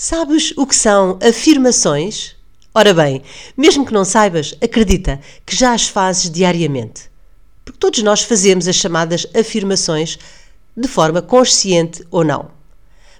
[0.00, 2.36] Sabes o que são afirmações?
[2.72, 3.20] Ora bem,
[3.56, 7.10] mesmo que não saibas, acredita que já as fazes diariamente.
[7.64, 10.16] Porque todos nós fazemos as chamadas afirmações
[10.76, 12.48] de forma consciente ou não.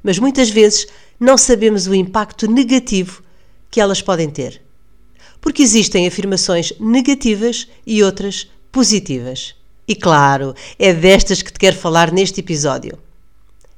[0.05, 0.87] Mas muitas vezes
[1.19, 3.25] não sabemos o impacto negativo
[3.73, 4.63] que elas podem ter.
[5.41, 9.57] Porque existem afirmações negativas e outras positivas.
[9.89, 12.97] E claro, é destas que te quero falar neste episódio.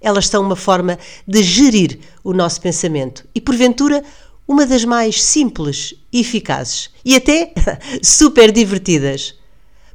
[0.00, 4.02] Elas são uma forma de gerir o nosso pensamento e, porventura,
[4.48, 7.52] uma das mais simples e eficazes e até
[8.02, 9.34] super divertidas.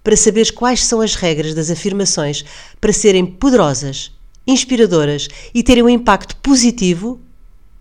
[0.04, 2.46] Para saberes quais são as regras das afirmações
[2.80, 4.12] para serem poderosas,
[4.46, 7.20] inspiradoras e terem um impacto positivo,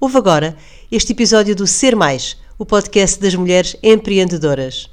[0.01, 0.57] ouve agora
[0.91, 4.89] este episódio do Ser Mais, o podcast das mulheres empreendedoras.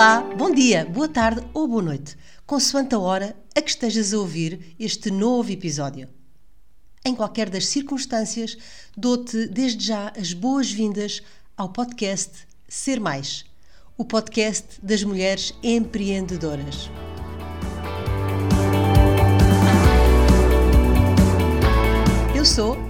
[0.00, 4.18] Olá, bom dia, boa tarde ou boa noite, consoante a hora a que estejas a
[4.18, 6.08] ouvir este novo episódio.
[7.04, 8.56] Em qualquer das circunstâncias,
[8.96, 11.20] dou-te desde já as boas-vindas
[11.54, 13.44] ao podcast Ser Mais,
[13.98, 16.88] o podcast das mulheres empreendedoras.
[22.34, 22.89] Eu sou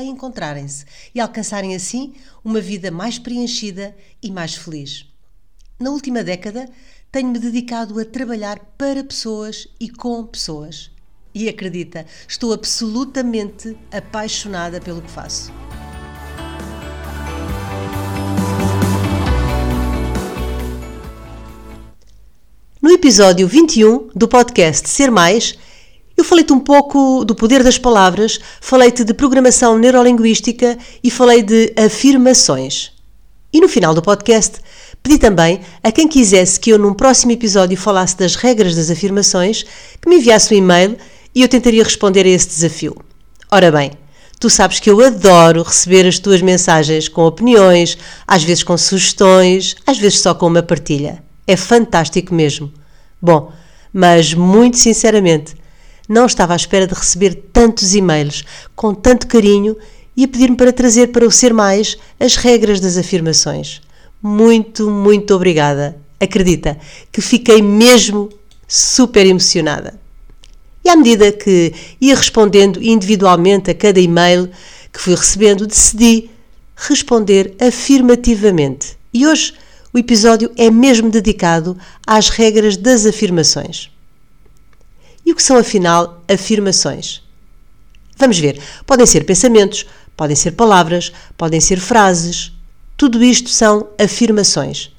[0.00, 2.14] a encontrarem-se e alcançarem assim
[2.44, 5.06] uma vida mais preenchida e mais feliz.
[5.78, 6.68] Na última década,
[7.10, 10.90] tenho-me dedicado a trabalhar para pessoas e com pessoas.
[11.34, 15.52] E acredita, estou absolutamente apaixonada pelo que faço.
[22.80, 25.58] No episódio 21 do podcast Ser Mais,
[26.18, 31.72] eu falei-te um pouco do poder das palavras, falei-te de programação neurolinguística e falei de
[31.76, 32.90] afirmações.
[33.52, 34.58] E no final do podcast,
[35.00, 39.62] pedi também a quem quisesse que eu num próximo episódio falasse das regras das afirmações
[39.62, 40.98] que me enviasse um e-mail
[41.32, 42.96] e eu tentaria responder a esse desafio.
[43.48, 43.92] Ora bem,
[44.40, 47.96] tu sabes que eu adoro receber as tuas mensagens com opiniões,
[48.26, 51.22] às vezes com sugestões, às vezes só com uma partilha.
[51.46, 52.72] É fantástico mesmo.
[53.22, 53.52] Bom,
[53.92, 55.54] mas muito sinceramente,
[56.08, 59.76] não estava à espera de receber tantos e-mails com tanto carinho
[60.16, 63.80] e a pedir-me para trazer para o Ser Mais as regras das afirmações.
[64.22, 65.96] Muito, muito obrigada.
[66.18, 66.76] Acredita
[67.12, 68.28] que fiquei mesmo
[68.66, 70.00] super emocionada.
[70.84, 74.50] E à medida que ia respondendo individualmente a cada e-mail
[74.92, 76.30] que fui recebendo, decidi
[76.74, 78.96] responder afirmativamente.
[79.12, 79.52] E hoje
[79.92, 81.76] o episódio é mesmo dedicado
[82.06, 83.90] às regras das afirmações.
[85.28, 87.22] E o que são, afinal, afirmações?
[88.16, 88.58] Vamos ver.
[88.86, 89.84] Podem ser pensamentos,
[90.16, 92.50] podem ser palavras, podem ser frases.
[92.96, 94.90] Tudo isto são afirmações.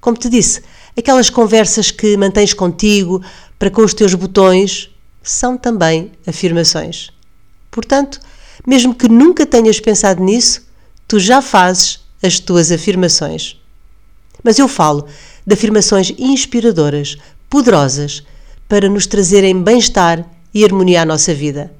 [0.00, 0.64] Como te disse,
[0.98, 3.22] aquelas conversas que mantens contigo
[3.56, 4.90] para com os teus botões
[5.22, 7.12] são também afirmações.
[7.70, 8.18] Portanto,
[8.66, 10.66] mesmo que nunca tenhas pensado nisso,
[11.06, 13.60] tu já fazes as tuas afirmações.
[14.42, 15.06] Mas eu falo
[15.46, 17.16] de afirmações inspiradoras,
[17.48, 18.24] poderosas,
[18.72, 21.70] para nos trazerem bem-estar e harmonia à nossa vida.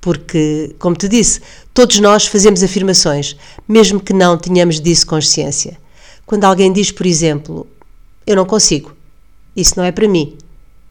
[0.00, 1.42] Porque, como te disse,
[1.74, 3.36] todos nós fazemos afirmações,
[3.68, 5.76] mesmo que não tenhamos disso consciência.
[6.24, 7.66] Quando alguém diz, por exemplo,
[8.26, 8.96] eu não consigo,
[9.54, 10.38] isso não é para mim,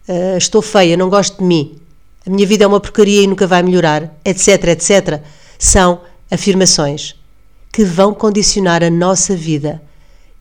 [0.08, 1.80] uh, estou feia, não gosto de mim,
[2.24, 5.24] a minha vida é uma porcaria e nunca vai melhorar, etc, etc,
[5.58, 6.00] são
[6.30, 7.16] afirmações
[7.74, 9.82] que vão condicionar a nossa vida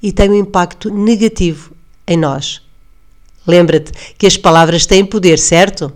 [0.02, 1.74] e têm um impacto negativo
[2.06, 2.65] em nós.
[3.46, 5.92] Lembra-te que as palavras têm poder, certo?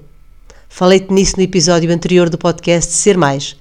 [0.69, 3.57] Falei-te nisso no episódio anterior do podcast Ser Mais.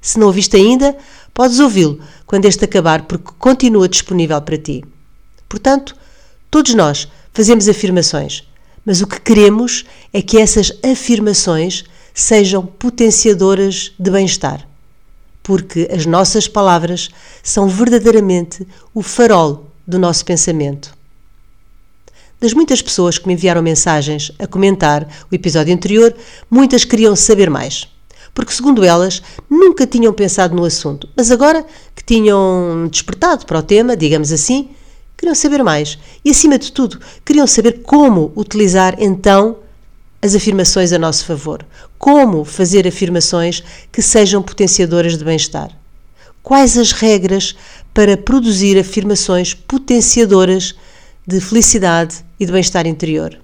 [0.00, 0.96] Se não ouviste ainda,
[1.32, 4.84] podes ouvi-lo quando este acabar, porque continua disponível para ti.
[5.48, 5.94] Portanto,
[6.50, 8.42] Todos nós fazemos afirmações,
[8.84, 14.66] mas o que queremos é que essas afirmações sejam potenciadoras de bem-estar,
[15.44, 17.08] porque as nossas palavras
[17.40, 20.92] são verdadeiramente o farol do nosso pensamento.
[22.40, 26.16] Das muitas pessoas que me enviaram mensagens a comentar o episódio anterior,
[26.50, 27.86] muitas queriam saber mais.
[28.32, 33.62] Porque, segundo elas, nunca tinham pensado no assunto, mas agora que tinham despertado para o
[33.62, 34.70] tema, digamos assim,
[35.18, 35.98] queriam saber mais.
[36.24, 39.58] E, acima de tudo, queriam saber como utilizar então
[40.22, 41.62] as afirmações a nosso favor.
[41.98, 43.62] Como fazer afirmações
[43.92, 45.70] que sejam potenciadoras de bem-estar.
[46.42, 47.54] Quais as regras
[47.92, 50.89] para produzir afirmações potenciadoras de
[51.40, 53.38] felicidade e de bem-estar interior?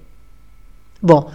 [1.01, 1.31] Bom,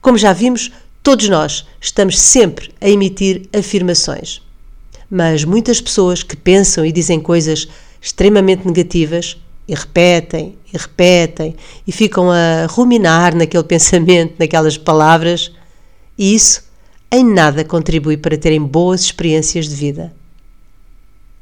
[0.00, 0.70] como já vimos,
[1.02, 4.42] todos nós estamos sempre a emitir afirmações.
[5.10, 7.68] Mas muitas pessoas que pensam e dizem coisas
[8.00, 9.36] extremamente negativas
[9.66, 11.56] e repetem e repetem
[11.86, 15.52] e ficam a ruminar naquele pensamento, naquelas palavras,
[16.16, 16.64] e isso
[17.12, 20.12] em nada contribui para terem boas experiências de vida.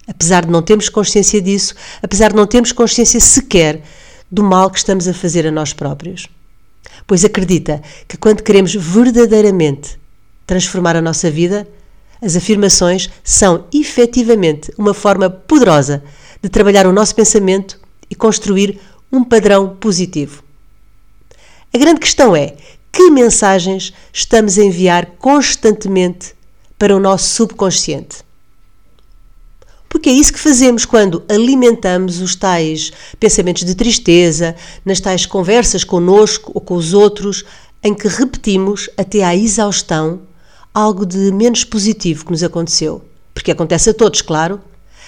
[0.07, 3.83] Apesar de não termos consciência disso, apesar de não termos consciência sequer
[4.31, 6.29] do mal que estamos a fazer a nós próprios.
[7.07, 9.99] Pois acredita que quando queremos verdadeiramente
[10.47, 11.69] transformar a nossa vida,
[12.21, 16.03] as afirmações são efetivamente uma forma poderosa
[16.43, 17.81] de trabalhar o nosso pensamento
[18.11, 18.81] e construir
[19.13, 20.43] um padrão positivo.
[21.73, 22.57] A grande questão é
[22.93, 26.35] que mensagens estamos a enviar constantemente
[26.79, 28.28] para o nosso subconsciente.
[29.89, 34.55] Porque é isso que fazemos quando alimentamos os tais pensamentos de tristeza,
[34.85, 37.45] nas tais conversas connosco ou com os outros,
[37.83, 40.21] em que repetimos até à exaustão
[40.75, 43.03] algo de menos positivo que nos aconteceu.
[43.33, 44.61] Porque acontece a todos, claro.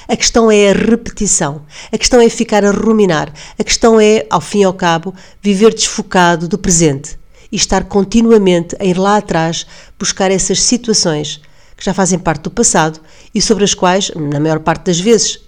[0.09, 1.63] A questão é a repetição,
[1.93, 5.73] a questão é ficar a ruminar, a questão é, ao fim e ao cabo, viver
[5.73, 7.17] desfocado do presente
[7.53, 9.67] e estar continuamente a ir lá atrás
[9.99, 11.41] buscar essas situações
[11.77, 13.01] que já fazem parte do passado
[13.35, 15.41] e sobre as quais, na maior parte das vezes,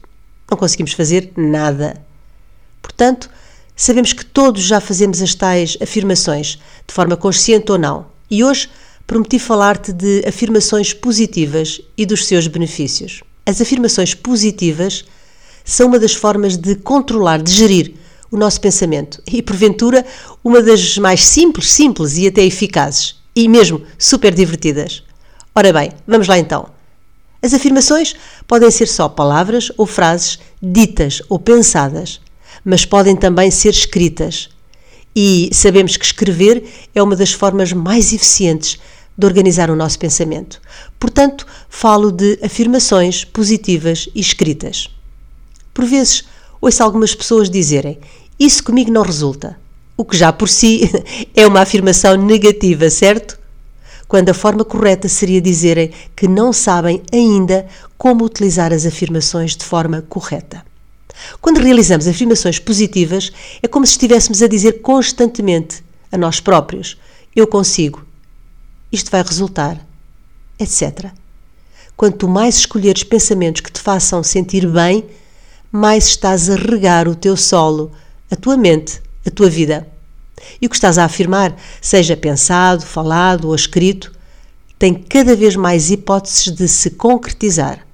[0.51, 2.01] não conseguimos fazer nada.
[2.81, 3.31] Portanto,
[3.75, 8.69] sabemos que todos já fazemos as tais afirmações, de forma consciente ou não, e hoje
[9.07, 13.23] prometi falar-te de afirmações positivas e dos seus benefícios.
[13.45, 15.05] As afirmações positivas
[15.65, 17.95] são uma das formas de controlar, de gerir
[18.31, 20.05] o nosso pensamento e, porventura,
[20.43, 25.03] uma das mais simples, simples e até eficazes e mesmo super divertidas.
[25.55, 26.82] Ora bem, vamos lá então.
[27.43, 28.15] As afirmações
[28.47, 32.21] podem ser só palavras ou frases ditas ou pensadas,
[32.65, 34.49] mas podem também ser escritas.
[35.15, 38.79] E sabemos que escrever é uma das formas mais eficientes
[39.19, 40.61] de organizar o nosso pensamento.
[41.01, 44.89] Portanto, falo de afirmações positivas e escritas.
[45.75, 46.25] Por vezes,
[46.61, 47.99] ouço algumas pessoas dizerem:
[48.39, 49.59] Isso comigo não resulta.
[49.97, 50.91] O que já por si
[51.35, 53.42] é uma afirmação negativa, certo?
[54.13, 57.67] Quando a forma correta seria dizerem que não sabem ainda
[57.97, 60.63] como utilizar as afirmações de forma correta.
[61.41, 63.33] Quando realizamos afirmações positivas,
[63.63, 65.83] é como se estivéssemos a dizer constantemente
[66.13, 66.99] a nós próprios:
[67.35, 68.05] Eu consigo,
[68.93, 69.81] isto vai resultar,
[70.59, 71.07] etc.
[71.97, 75.07] Quanto mais escolheres pensamentos que te façam sentir bem,
[75.71, 77.91] mais estás a regar o teu solo,
[78.31, 79.91] a tua mente, a tua vida.
[80.61, 84.13] E o que estás a afirmar, seja pensado, falado ou escrito,
[84.79, 87.87] tem cada vez mais hipóteses de se concretizar.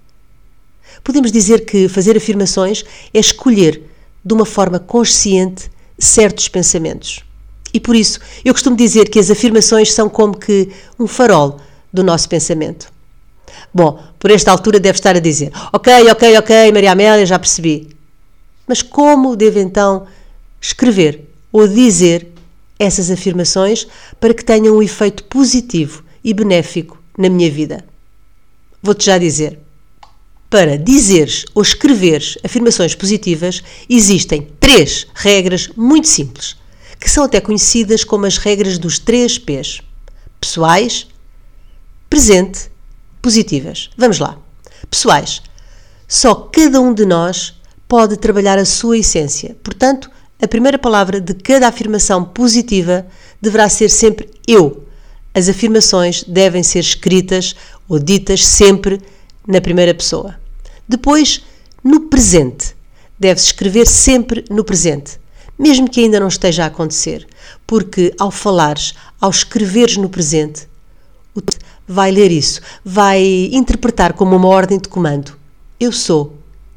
[1.05, 3.83] Podemos dizer que fazer afirmações é escolher
[4.25, 7.25] de uma forma consciente certos pensamentos.
[7.73, 11.61] E por isso eu costumo dizer que as afirmações são como que um farol
[11.93, 12.91] do nosso pensamento.
[13.73, 17.89] Bom, por esta altura deve estar a dizer: Ok, ok, ok, Maria Amélia, já percebi.
[18.67, 20.07] Mas como devo então
[20.61, 22.33] escrever ou dizer
[22.79, 23.87] essas afirmações
[24.21, 27.85] para que tenham um efeito positivo e benéfico na minha vida.
[28.83, 29.59] Vou-te já dizer.
[30.49, 36.57] Para dizeres ou escreveres afirmações positivas, existem três regras muito simples,
[36.99, 39.83] que são até conhecidas como as regras dos três P's:
[40.41, 41.07] pessoais,
[42.09, 42.71] presente,
[43.21, 43.91] positivas.
[43.97, 44.39] Vamos lá.
[44.91, 45.43] Pessoais.
[46.07, 47.55] Só cada um de nós
[47.87, 49.55] pode trabalhar a sua essência.
[49.63, 53.07] Portanto, a primeira palavra de cada afirmação positiva
[53.41, 54.85] deverá ser sempre eu.
[55.35, 57.55] As afirmações devem ser escritas
[57.89, 59.01] ou ditas sempre
[59.47, 60.37] na primeira pessoa.
[60.89, 61.43] Depois,
[61.83, 62.77] no presente.
[63.19, 65.19] Deve-se escrever sempre no presente,
[65.59, 67.27] mesmo que ainda não esteja a acontecer,
[67.67, 70.69] porque ao falares, ao escreveres no presente,
[71.35, 71.43] o
[71.87, 75.37] vai ler isso, vai interpretar como uma ordem de comando.
[75.81, 76.37] Eu sou,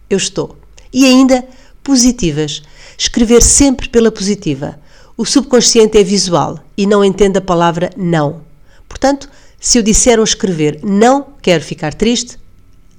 [0.10, 0.58] eu estou.
[0.91, 1.46] E ainda
[1.84, 2.63] positivas
[3.01, 4.79] Escrever sempre pela positiva.
[5.17, 8.43] O subconsciente é visual e não entende a palavra não.
[8.88, 9.27] Portanto,
[9.60, 12.38] se eu disser ou escrever não quero ficar triste,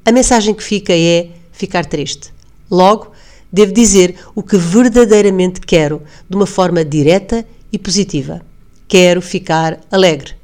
[0.04, 2.34] a mensagem que fica é ficar triste.
[2.68, 3.12] Logo,
[3.52, 8.44] devo dizer o que verdadeiramente quero, de uma forma direta e positiva.
[8.88, 10.34] Quero ficar alegre.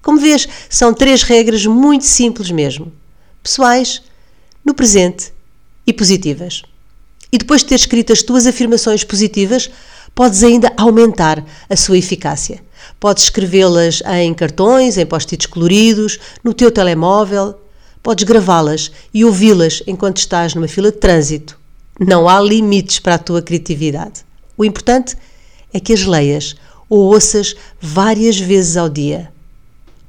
[0.00, 2.92] Como vês, são três regras muito simples mesmo.
[3.42, 4.02] Pessoais,
[4.64, 5.32] no presente
[5.84, 6.62] e positivas.
[7.32, 9.70] E depois de ter escrito as tuas afirmações positivas,
[10.14, 12.62] podes ainda aumentar a sua eficácia.
[13.00, 17.54] Podes escrevê-las em cartões, em post-its coloridos, no teu telemóvel.
[18.02, 21.58] Podes gravá-las e ouvi-las enquanto estás numa fila de trânsito.
[21.98, 24.24] Não há limites para a tua criatividade.
[24.56, 25.16] O importante
[25.72, 26.54] é que as leias
[26.86, 29.32] ou ouças várias vezes ao dia.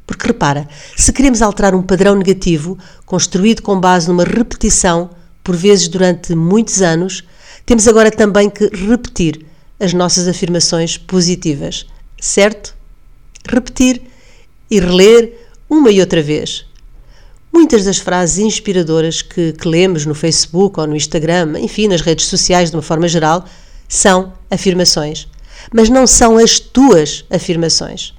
[0.06, 5.10] Porque repara, se queremos alterar um padrão negativo, construído com base numa repetição,
[5.43, 7.23] por vezes durante muitos anos,
[7.65, 9.45] temos agora também que repetir
[9.79, 11.85] as nossas afirmações positivas,
[12.19, 12.75] certo?
[13.47, 14.01] Repetir
[14.69, 15.33] e reler
[15.69, 16.65] uma e outra vez.
[17.51, 22.25] Muitas das frases inspiradoras que, que lemos no Facebook ou no Instagram, enfim, nas redes
[22.25, 23.45] sociais de uma forma geral,
[23.88, 25.27] são afirmações.
[25.71, 28.13] Mas não são as tuas afirmações.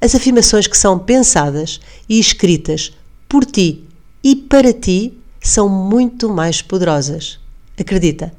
[0.00, 2.92] As afirmações que são pensadas e escritas
[3.28, 3.84] por ti
[4.22, 7.38] e para ti são muito mais poderosas.
[7.78, 8.32] Acredita.